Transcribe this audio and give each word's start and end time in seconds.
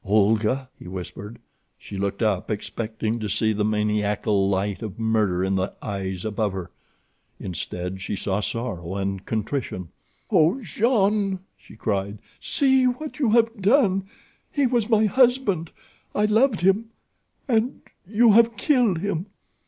"Olga," 0.03 0.67
he 0.79 0.87
whispered. 0.87 1.37
She 1.77 1.95
looked 1.95 2.23
up, 2.23 2.49
expecting 2.49 3.19
to 3.19 3.29
see 3.29 3.53
the 3.53 3.63
maniacal 3.63 4.49
light 4.49 4.81
of 4.81 4.97
murder 4.97 5.43
in 5.43 5.57
the 5.57 5.73
eyes 5.79 6.25
above 6.25 6.53
her. 6.53 6.71
Instead 7.39 8.01
she 8.01 8.15
saw 8.15 8.39
sorrow 8.39 8.95
and 8.95 9.23
contrition. 9.27 9.89
"Oh, 10.31 10.59
Jean!" 10.63 11.41
she 11.55 11.75
cried. 11.75 12.17
"See 12.39 12.85
what 12.87 13.19
you 13.19 13.29
have 13.33 13.61
done. 13.61 14.07
He 14.51 14.65
was 14.65 14.89
my 14.89 15.05
husband. 15.05 15.69
I 16.15 16.25
loved 16.25 16.61
him, 16.61 16.85
and 17.47 17.81
you 18.07 18.31
have 18.31 18.57
killed 18.57 19.01
him." 19.01 19.27